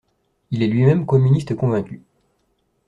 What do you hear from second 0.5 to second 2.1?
est lui-même communiste convaincu.